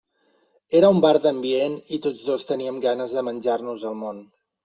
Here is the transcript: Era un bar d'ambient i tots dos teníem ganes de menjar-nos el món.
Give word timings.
Era 0.79 0.87
un 0.93 1.01
bar 1.05 1.11
d'ambient 1.25 1.75
i 1.97 2.01
tots 2.07 2.23
dos 2.31 2.47
teníem 2.53 2.81
ganes 2.87 3.13
de 3.19 3.25
menjar-nos 3.29 3.87
el 3.93 4.01
món. 4.03 4.25